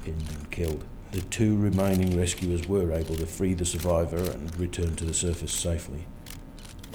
pinned 0.04 0.28
and 0.30 0.50
killed. 0.50 0.84
The 1.12 1.20
two 1.20 1.56
remaining 1.56 2.18
rescuers 2.18 2.66
were 2.66 2.90
able 2.90 3.14
to 3.14 3.26
free 3.26 3.54
the 3.54 3.64
survivor 3.64 4.16
and 4.16 4.56
return 4.58 4.96
to 4.96 5.04
the 5.04 5.14
surface 5.14 5.52
safely. 5.52 6.06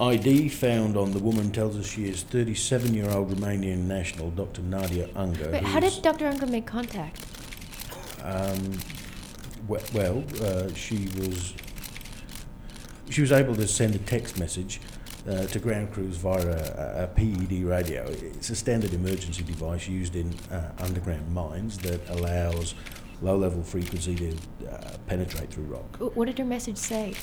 ID 0.02 0.50
found 0.50 0.96
on 0.96 1.12
the 1.12 1.20
woman 1.20 1.52
tells 1.52 1.76
us 1.78 1.86
she 1.88 2.08
is 2.08 2.24
37 2.24 2.94
year 2.94 3.10
old 3.10 3.32
Romanian 3.32 3.86
national 3.86 4.32
Dr. 4.32 4.62
Nadia 4.62 5.10
Unger. 5.16 5.50
Wait, 5.52 5.64
how 5.64 5.80
did 5.80 6.02
Dr. 6.02 6.28
Unger 6.28 6.46
make 6.48 6.66
contact? 6.66 7.26
um, 8.24 8.78
we- 9.68 9.80
well, 9.94 10.24
uh, 10.42 10.74
she 10.74 11.08
was 11.18 11.54
she 13.10 13.22
was 13.22 13.32
able 13.32 13.56
to 13.56 13.68
send 13.68 13.96
a 13.96 14.00
text 14.00 14.38
message 14.40 14.80
uh, 15.28 15.46
to 15.48 15.60
ground 15.60 15.92
crews 15.92 16.18
via 16.18 16.48
a, 16.48 17.04
a 17.04 17.08
PED 17.08 17.64
radio. 17.64 18.06
It's 18.08 18.50
a 18.52 18.56
standard 18.56 18.94
emergency 18.94 19.44
device 19.44 19.88
used 19.88 20.16
in 20.16 20.34
uh, 20.52 20.72
underground 20.80 21.34
mines 21.34 21.78
that 21.80 22.08
allows 22.10 22.76
low-level 23.22 23.64
frequency 23.64 24.16
to 24.16 24.36
uh, 24.72 24.92
penetrate 25.08 25.52
through 25.52 25.66
rock. 25.66 25.98
What 26.16 26.26
did 26.26 26.38
her 26.38 26.46
message 26.46 26.78
say? 26.78 27.16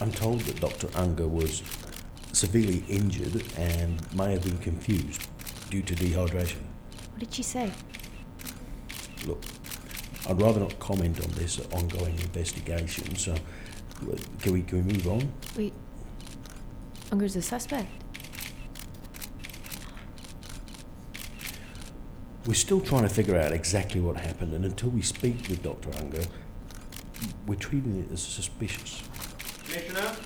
I'm 0.00 0.12
told 0.12 0.40
that 0.40 0.60
Dr. 0.60 0.88
Unger 0.94 1.28
was 1.28 1.62
severely 2.32 2.84
injured 2.88 3.44
and 3.58 4.00
may 4.14 4.32
have 4.32 4.42
been 4.42 4.56
confused 4.58 5.28
due 5.68 5.82
to 5.82 5.94
dehydration. 5.94 6.62
What 7.10 7.18
did 7.18 7.34
she 7.34 7.42
say? 7.42 7.70
Look, 9.26 9.44
I'd 10.26 10.40
rather 10.40 10.60
not 10.60 10.78
comment 10.78 11.22
on 11.22 11.30
this 11.32 11.60
ongoing 11.72 12.18
investigation, 12.18 13.14
so 13.16 13.32
uh, 13.34 14.16
can 14.40 14.54
we, 14.54 14.62
can 14.62 14.86
we 14.86 14.94
move 14.94 15.06
on? 15.06 15.32
Wait, 15.54 15.74
Unger's 17.12 17.36
a 17.36 17.42
suspect. 17.42 17.90
We're 22.46 22.54
still 22.54 22.80
trying 22.80 23.02
to 23.02 23.10
figure 23.10 23.36
out 23.36 23.52
exactly 23.52 24.00
what 24.00 24.16
happened, 24.16 24.54
and 24.54 24.64
until 24.64 24.88
we 24.88 25.02
speak 25.02 25.48
with 25.48 25.62
Dr. 25.62 25.90
Unger, 25.98 26.22
we're 27.46 27.56
treating 27.56 28.00
it 28.00 28.10
as 28.10 28.22
suspicious. 28.22 29.02
Commissioner? 29.70 30.16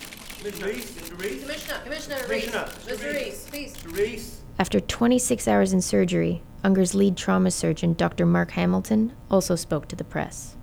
Mr. 0.42 0.66
Reese? 0.66 0.90
Mr. 0.92 1.20
Reese? 1.20 1.42
Commissioner, 1.42 1.78
Commissioner 1.84 2.16
Commissioner, 2.20 2.64
Reese. 2.64 2.86
Mr. 2.86 2.96
Mr. 2.96 3.14
Reese, 3.14 3.50
please. 3.50 3.76
Mr. 3.76 3.96
Reese? 3.96 4.40
After 4.58 4.80
26 4.80 5.48
hours 5.48 5.72
in 5.74 5.82
surgery, 5.82 6.42
Unger's 6.62 6.94
lead 6.94 7.16
trauma 7.16 7.50
surgeon, 7.50 7.92
Dr. 7.92 8.24
Mark 8.24 8.52
Hamilton, 8.52 9.12
also 9.30 9.54
spoke 9.54 9.86
to 9.88 9.96
the 9.96 10.04
press. 10.04 10.56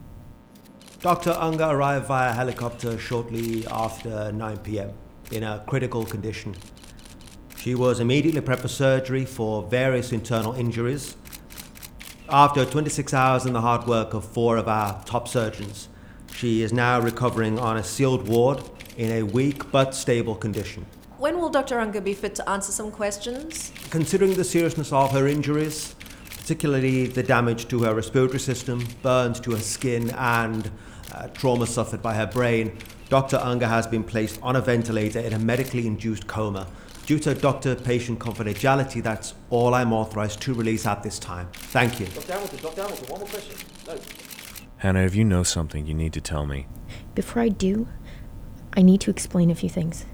Dr. 1.02 1.32
Unger 1.32 1.66
arrived 1.66 2.08
via 2.08 2.34
helicopter 2.34 2.98
shortly 2.98 3.68
after 3.68 4.32
9 4.32 4.58
pm 4.58 4.92
in 5.32 5.44
a 5.44 5.64
critical 5.68 6.04
condition. 6.04 6.56
She 7.58 7.76
was 7.76 8.00
immediately 8.00 8.42
prepped 8.42 8.62
for 8.62 8.68
surgery 8.68 9.26
for 9.26 9.62
various 9.64 10.12
internal 10.12 10.54
injuries. 10.54 11.16
After 12.30 12.66
26 12.66 13.14
hours 13.14 13.46
and 13.46 13.54
the 13.54 13.62
hard 13.62 13.86
work 13.86 14.16
of 14.16 14.26
four 14.26 14.58
of 14.58 14.68
our 14.68 15.04
top 15.04 15.28
surgeons, 15.28 15.90
she 16.34 16.62
is 16.62 16.74
now 16.74 17.00
recovering 17.00 17.60
on 17.60 17.78
a 17.78 17.84
sealed 17.84 18.28
ward 18.28 18.62
in 18.98 19.12
a 19.12 19.24
weak 19.24 19.72
but 19.72 19.94
stable 19.96 20.36
condition. 20.36 20.86
When 21.18 21.40
will 21.40 21.50
Dr. 21.50 21.80
Unger 21.80 22.02
be 22.02 22.14
fit 22.14 22.34
to 22.36 22.50
answer 22.50 22.72
some 22.72 22.92
questions? 22.92 23.72
Considering 23.92 24.34
the 24.34 24.44
seriousness 24.44 24.92
of 24.92 25.12
her 25.12 25.28
injuries, 25.28 25.96
particularly 26.30 27.06
the 27.06 27.22
damage 27.22 27.68
to 27.68 27.84
her 27.84 27.94
respiratory 27.94 28.40
system, 28.40 28.88
burns 29.04 29.40
to 29.42 29.52
her 29.52 29.60
skin, 29.60 30.10
and 30.12 30.72
uh, 31.14 31.28
trauma 31.28 31.68
suffered 31.68 32.02
by 32.02 32.16
her 32.16 32.26
brain, 32.26 32.76
Dr. 33.10 33.38
Unger 33.38 33.68
has 33.68 33.86
been 33.86 34.04
placed 34.04 34.40
on 34.42 34.56
a 34.56 34.62
ventilator 34.62 35.20
in 35.20 35.34
a 35.34 35.40
medically 35.40 35.86
induced 35.86 36.26
coma. 36.28 36.66
Due 37.06 37.20
to 37.20 37.36
doctor 37.36 37.76
patient 37.76 38.20
confidentiality, 38.20 39.04
that's 39.04 39.34
all 39.50 39.74
I'm 39.74 39.92
authorized 39.92 40.42
to 40.42 40.54
release 40.54 40.86
at 40.86 41.04
this 41.04 41.20
time. 41.20 41.50
Thank 41.54 42.00
you. 42.00 42.06
Dr. 42.08 42.34
Hamilton, 42.34 42.60
Dr. 42.62 42.82
Hamilton, 42.82 43.08
one 43.10 43.20
more 43.20 43.30
question. 43.30 43.58
No. 43.86 43.98
Hannah, 44.82 45.02
if 45.02 45.14
you 45.14 45.24
know 45.24 45.44
something, 45.44 45.86
you 45.86 45.94
need 45.94 46.12
to 46.14 46.22
tell 46.22 46.48
me. 46.48 46.66
Before 47.14 47.44
I 47.44 47.50
do, 47.50 47.88
I 48.76 48.82
need 48.82 49.00
to 49.02 49.12
explain 49.12 49.52
a 49.52 49.56
few 49.56 49.70
things. 49.70 50.08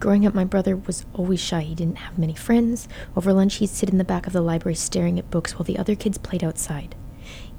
Growing 0.00 0.26
up, 0.26 0.34
my 0.34 0.42
brother 0.42 0.74
was 0.76 1.06
always 1.14 1.38
shy. 1.38 1.60
He 1.60 1.76
didn't 1.76 1.98
have 1.98 2.18
many 2.18 2.34
friends. 2.34 2.88
Over 3.16 3.32
lunch, 3.32 3.54
he'd 3.54 3.68
sit 3.68 3.90
in 3.90 3.98
the 3.98 4.04
back 4.04 4.26
of 4.26 4.32
the 4.32 4.40
library 4.40 4.74
staring 4.74 5.20
at 5.20 5.30
books 5.30 5.54
while 5.54 5.62
the 5.62 5.78
other 5.78 5.94
kids 5.94 6.18
played 6.18 6.42
outside. 6.42 6.96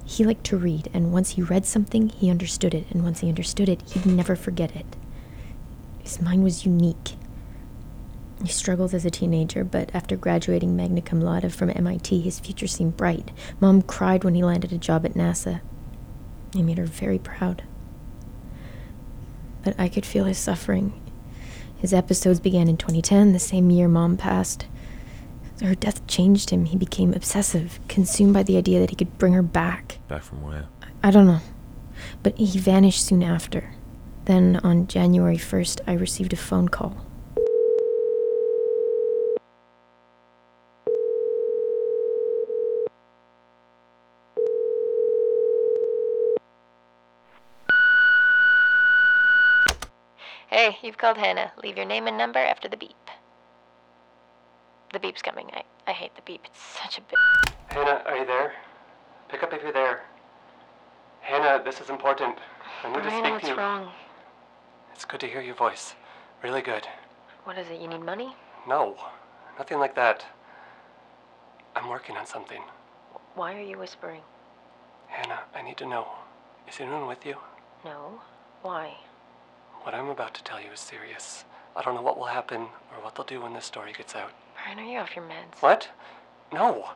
He 0.04 0.26
liked 0.26 0.44
to 0.48 0.58
read, 0.58 0.90
and 0.94 1.14
once 1.14 1.30
he 1.30 1.42
read 1.42 1.66
something, 1.66 2.10
he 2.10 2.30
understood 2.30 2.74
it, 2.74 2.88
and 2.92 3.06
once 3.06 3.22
he 3.22 3.30
understood 3.30 3.70
it, 3.70 3.82
he'd 3.92 4.06
never 4.06 4.36
forget 4.36 4.76
it. 4.76 4.98
His 6.00 6.22
mind 6.22 6.44
was 6.44 6.66
unique. 6.66 7.12
He 8.44 8.50
struggled 8.50 8.94
as 8.94 9.06
a 9.06 9.10
teenager, 9.10 9.64
but 9.64 9.96
after 9.96 10.18
graduating 10.18 10.76
magna 10.76 11.04
cum 11.04 11.22
laude 11.22 11.54
from 11.54 11.70
MIT, 11.70 12.20
his 12.20 12.42
future 12.42 12.68
seemed 12.68 12.98
bright. 12.98 13.32
Mom 13.62 13.82
cried 13.82 14.26
when 14.26 14.36
he 14.36 14.44
landed 14.44 14.74
a 14.74 14.78
job 14.78 15.06
at 15.06 15.14
NASA. 15.14 15.62
He 16.54 16.64
made 16.64 16.78
her 16.78 16.86
very 16.86 17.20
proud. 17.20 17.64
But 19.64 19.80
I 19.80 19.90
could 19.90 20.06
feel 20.06 20.26
his 20.26 20.38
suffering. 20.38 20.94
His 21.78 21.94
episodes 21.94 22.40
began 22.40 22.68
in 22.68 22.78
2010, 22.78 23.34
the 23.34 23.40
same 23.40 23.70
year 23.70 23.88
mom 23.88 24.18
passed. 24.18 24.68
Her 25.62 25.76
death 25.76 26.06
changed 26.08 26.50
him. 26.50 26.66
He 26.66 26.78
became 26.78 27.14
obsessive, 27.14 27.80
consumed 27.88 28.34
by 28.34 28.44
the 28.44 28.58
idea 28.58 28.80
that 28.80 28.90
he 28.90 28.96
could 28.96 29.18
bring 29.18 29.34
her 29.34 29.42
back. 29.42 30.00
Back 30.08 30.24
from 30.24 30.42
where? 30.42 30.66
I 31.02 31.12
don't 31.12 31.28
know. 31.28 31.42
But 32.22 32.38
he 32.38 32.58
vanished 32.58 33.06
soon 33.06 33.24
after. 33.24 33.74
Then, 34.26 34.60
on 34.64 34.88
January 34.88 35.38
1st, 35.38 35.82
I 35.88 35.94
received 35.94 36.34
a 36.34 36.38
phone 36.38 36.70
call. 36.70 37.06
Hey, 50.54 50.78
you've 50.84 51.00
called 51.00 51.18
Hannah. 51.18 51.52
Leave 51.64 51.78
your 51.78 51.86
name 51.88 52.06
and 52.06 52.16
number 52.16 52.38
after 52.38 52.68
the 52.68 52.78
beep. 52.78 53.10
The 54.94 55.00
beep's 55.00 55.24
coming. 55.24 55.50
I, 55.52 55.64
I 55.88 55.94
hate 55.94 56.16
the 56.16 56.22
beep. 56.22 56.42
It's 56.46 56.60
such 56.80 57.00
a 57.00 57.02
bitch. 57.02 57.54
Hannah, 57.70 58.04
are 58.06 58.18
you 58.18 58.26
there? 58.28 58.54
Pick 59.30 59.42
up 59.42 59.52
if 59.52 59.64
you're 59.64 59.74
there. 59.74 60.04
Hannah, 61.22 61.64
this 61.66 61.82
is 61.82 61.90
important. 61.90 62.38
I 62.84 62.90
need 62.90 63.02
to 63.02 63.10
speak 63.10 63.24
what's 63.24 63.42
to 63.42 63.48
you. 63.48 63.56
What's 63.56 63.58
wrong? 63.58 63.90
It's 64.94 65.06
good 65.06 65.22
to 65.22 65.28
hear 65.28 65.42
your 65.42 65.56
voice. 65.56 65.96
Really 66.44 66.62
good. 66.62 66.88
What 67.46 67.58
is 67.58 67.70
it? 67.70 67.82
You 67.82 67.88
need 67.88 68.02
money? 68.02 68.36
No, 68.68 68.96
nothing 69.58 69.80
like 69.80 69.96
that. 69.96 70.24
I'm 71.76 71.90
working 71.90 72.16
on 72.16 72.28
something. 72.28 72.62
Why 73.34 73.56
are 73.56 73.64
you 73.64 73.80
whispering? 73.80 74.22
Hannah, 75.08 75.40
I 75.56 75.64
need 75.64 75.78
to 75.78 75.88
know. 75.88 76.06
Is 76.70 76.80
anyone 76.80 77.08
with 77.08 77.26
you? 77.26 77.38
No. 77.84 78.22
Why? 78.62 78.94
What 79.84 79.94
I'm 79.94 80.08
about 80.08 80.34
to 80.36 80.44
tell 80.44 80.62
you 80.62 80.72
is 80.74 80.80
serious. 80.80 81.44
I 81.76 81.82
don't 81.82 81.94
know 81.94 82.02
what 82.02 82.18
will 82.18 82.28
happen 82.28 82.62
or 82.62 83.04
what 83.04 83.16
they'll 83.16 83.26
do 83.26 83.42
when 83.42 83.54
this 83.54 83.66
story 83.66 83.92
gets 83.92 84.16
out. 84.16 84.32
Brian, 84.56 84.80
are 84.80 84.90
you 84.90 84.98
off 85.00 85.14
your 85.14 85.26
meds? 85.26 85.62
What? 85.62 85.90
No. 86.54 86.92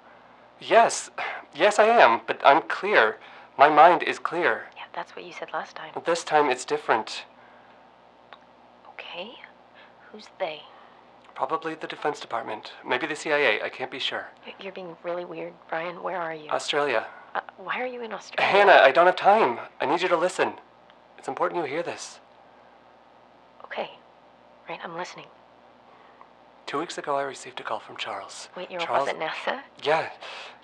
Yes. 0.61 1.09
Yes, 1.53 1.79
I 1.79 1.87
am, 1.87 2.21
but 2.25 2.41
I'm 2.45 2.61
clear. 2.61 3.17
My 3.57 3.67
mind 3.67 4.03
is 4.03 4.19
clear. 4.19 4.67
Yeah, 4.77 4.83
that's 4.95 5.17
what 5.17 5.25
you 5.25 5.33
said 5.33 5.49
last 5.51 5.75
time. 5.75 5.91
But 5.93 6.05
this 6.05 6.23
time 6.23 6.49
it's 6.49 6.63
different. 6.63 7.25
Okay. 8.93 9.31
Who's 10.11 10.27
they? 10.39 10.61
Probably 11.35 11.75
the 11.75 11.87
Defense 11.87 12.21
Department. 12.21 12.71
Maybe 12.87 13.05
the 13.05 13.17
CIA. 13.17 13.61
I 13.61 13.67
can't 13.67 13.91
be 13.91 13.99
sure. 13.99 14.27
You're 14.61 14.71
being 14.71 14.95
really 15.03 15.25
weird. 15.25 15.53
Brian, 15.67 16.01
where 16.01 16.21
are 16.21 16.33
you? 16.33 16.49
Australia. 16.51 17.05
Uh, 17.35 17.41
why 17.57 17.81
are 17.81 17.85
you 17.85 18.01
in 18.01 18.13
Australia? 18.13 18.49
Hannah, 18.49 18.81
I 18.81 18.91
don't 18.91 19.07
have 19.07 19.17
time. 19.17 19.59
I 19.81 19.85
need 19.85 20.01
you 20.01 20.07
to 20.07 20.17
listen. 20.17 20.53
It's 21.17 21.27
important 21.27 21.61
you 21.61 21.69
hear 21.69 21.83
this. 21.83 22.19
Right, 24.69 24.79
I'm 24.83 24.97
listening. 24.97 25.27
Two 26.65 26.79
weeks 26.79 26.97
ago, 26.97 27.15
I 27.15 27.21
received 27.21 27.59
a 27.61 27.63
call 27.63 27.79
from 27.79 27.95
Charles. 27.95 28.49
Wait, 28.57 28.69
you're 28.69 28.81
Charles, 28.81 29.07
boss 29.07 29.15
at 29.15 29.19
NASA? 29.19 29.61
Yeah. 29.81 30.09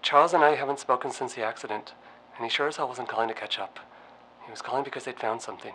Charles 0.01 0.33
and 0.33 0.43
I 0.43 0.55
haven't 0.55 0.79
spoken 0.79 1.11
since 1.11 1.35
the 1.35 1.43
accident, 1.43 1.93
and 2.35 2.43
he 2.43 2.49
sure 2.49 2.67
as 2.67 2.75
hell 2.75 2.89
wasn't 2.89 3.07
calling 3.07 3.29
to 3.29 3.33
catch 3.33 3.57
up. 3.57 3.79
He 4.45 4.51
was 4.51 4.61
calling 4.61 4.83
because 4.83 5.05
they'd 5.05 5.19
found 5.19 5.41
something. 5.41 5.73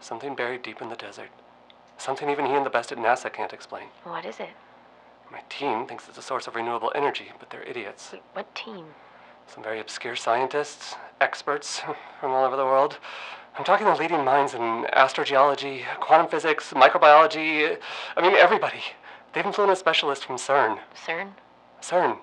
Something 0.00 0.34
buried 0.34 0.62
deep 0.62 0.82
in 0.82 0.90
the 0.90 0.96
desert. 0.96 1.30
Something 1.96 2.28
even 2.28 2.44
he 2.44 2.52
and 2.52 2.66
the 2.66 2.70
best 2.70 2.92
at 2.92 2.98
NASA 2.98 3.32
can't 3.32 3.52
explain. 3.54 3.84
What 4.04 4.26
is 4.26 4.38
it? 4.38 4.50
My 5.30 5.40
team 5.48 5.86
thinks 5.86 6.06
it's 6.08 6.18
a 6.18 6.22
source 6.22 6.46
of 6.46 6.54
renewable 6.54 6.92
energy, 6.94 7.32
but 7.38 7.48
they're 7.48 7.62
idiots. 7.62 8.10
Wait, 8.12 8.22
what 8.34 8.54
team? 8.54 8.86
Some 9.46 9.62
very 9.62 9.80
obscure 9.80 10.16
scientists, 10.16 10.94
experts 11.20 11.80
from 12.20 12.30
all 12.30 12.44
over 12.44 12.56
the 12.56 12.64
world. 12.64 12.98
I'm 13.58 13.64
talking 13.64 13.86
the 13.86 13.94
leading 13.94 14.24
minds 14.24 14.54
in 14.54 14.86
astrogeology, 14.94 15.82
quantum 16.00 16.28
physics, 16.28 16.72
microbiology. 16.72 17.76
I 18.16 18.22
mean, 18.22 18.34
everybody. 18.34 18.80
They 19.32 19.40
even 19.40 19.52
flown 19.52 19.70
a 19.70 19.76
specialist 19.76 20.24
from 20.24 20.36
CERN. 20.36 20.78
CERN? 20.94 21.32
CERN 21.82 22.18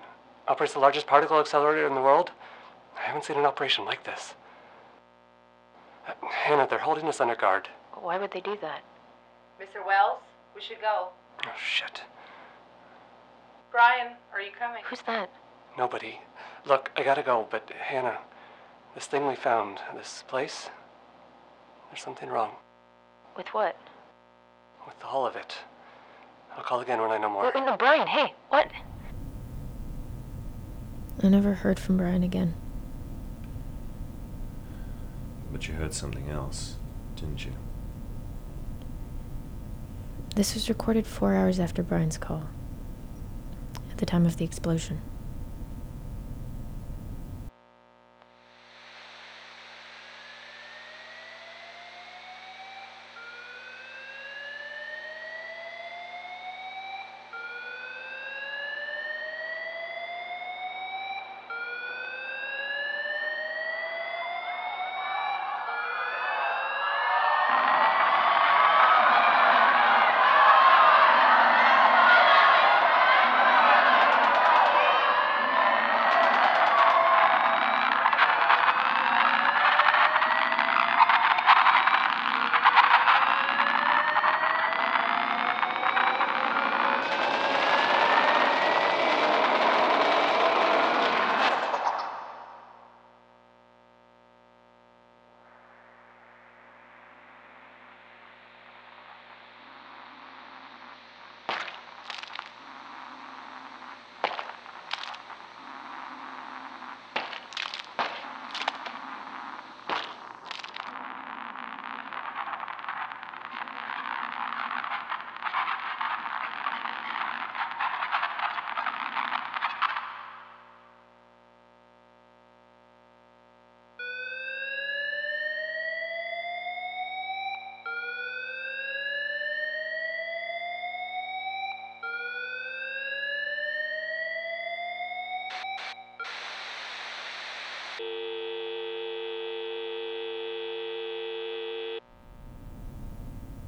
operates 0.48 0.72
the 0.72 0.80
largest 0.80 1.06
particle 1.06 1.38
accelerator 1.38 1.86
in 1.86 1.94
the 1.94 2.00
world. 2.00 2.32
I 2.96 3.02
haven't 3.02 3.24
seen 3.24 3.38
an 3.38 3.46
operation 3.46 3.84
like 3.84 4.04
this. 4.04 4.34
Uh, 6.06 6.12
Hannah, 6.26 6.66
they're 6.68 6.78
holding 6.78 7.06
us 7.06 7.20
under 7.20 7.36
guard. 7.36 7.68
Why 7.94 8.18
would 8.18 8.32
they 8.32 8.40
do 8.40 8.56
that? 8.60 8.82
Mr. 9.60 9.86
Wells, 9.86 10.22
we 10.54 10.60
should 10.60 10.80
go. 10.80 11.10
Oh, 11.46 11.52
shit. 11.62 12.02
Brian, 13.70 14.14
are 14.32 14.40
you 14.40 14.50
coming? 14.58 14.82
Who's 14.86 15.02
that? 15.02 15.30
Nobody. 15.78 16.20
Look, 16.66 16.90
I 16.96 17.02
gotta 17.02 17.22
go, 17.22 17.46
but 17.50 17.70
Hannah, 17.70 18.18
this 18.94 19.06
thing 19.06 19.26
we 19.26 19.34
found, 19.34 19.78
this 19.96 20.24
place, 20.28 20.68
there's 21.90 22.02
something 22.02 22.28
wrong 22.28 22.52
With 23.36 23.48
what? 23.48 23.76
with 24.86 25.04
all 25.04 25.26
of 25.26 25.36
it. 25.36 25.56
I'll 26.56 26.64
call 26.64 26.80
again 26.80 27.00
when 27.00 27.10
I 27.10 27.18
know 27.18 27.28
more. 27.28 27.44
Wait, 27.44 27.54
wait, 27.54 27.64
no, 27.66 27.76
Brian, 27.76 28.06
hey, 28.06 28.34
what? 28.48 28.68
I 31.22 31.28
never 31.28 31.54
heard 31.54 31.78
from 31.78 31.96
Brian 31.96 32.22
again. 32.22 32.54
But 35.52 35.68
you 35.68 35.74
heard 35.74 35.92
something 35.94 36.28
else, 36.28 36.76
didn't 37.16 37.44
you? 37.44 37.52
This 40.34 40.54
was 40.54 40.68
recorded 40.68 41.06
four 41.06 41.34
hours 41.34 41.60
after 41.60 41.82
Brian's 41.82 42.18
call, 42.18 42.44
at 43.90 43.98
the 43.98 44.06
time 44.06 44.24
of 44.24 44.38
the 44.38 44.44
explosion. 44.44 45.00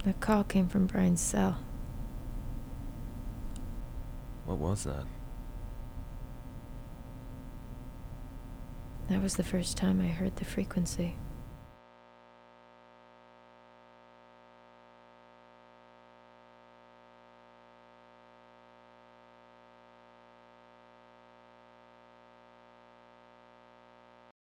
The 0.05 0.13
call 0.15 0.43
came 0.43 0.69
from 0.69 0.87
Brian's 0.87 1.21
cell. 1.21 1.59
What 4.45 4.59
was 4.59 4.83
that? 4.85 5.05
That 9.09 9.23
was 9.23 9.37
the 9.37 9.45
first 9.45 9.77
time 9.77 10.01
I 10.01 10.09
heard 10.09 10.37
the 10.37 10.45
frequency. 10.45 11.15